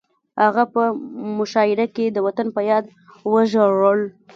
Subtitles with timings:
[0.43, 0.81] هغه په
[1.37, 2.85] مشاعره کې د وطن په یاد
[3.33, 3.99] وژړل